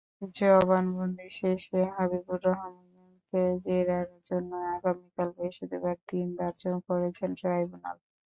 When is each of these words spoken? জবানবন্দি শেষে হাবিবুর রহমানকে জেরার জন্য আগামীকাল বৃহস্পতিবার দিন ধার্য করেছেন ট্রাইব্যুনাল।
জবানবন্দি 0.35 1.27
শেষে 1.37 1.79
হাবিবুর 1.93 2.39
রহমানকে 2.45 3.41
জেরার 3.65 4.09
জন্য 4.27 4.51
আগামীকাল 4.75 5.27
বৃহস্পতিবার 5.35 5.95
দিন 6.09 6.27
ধার্য 6.39 6.63
করেছেন 6.87 7.29
ট্রাইব্যুনাল। 7.39 7.97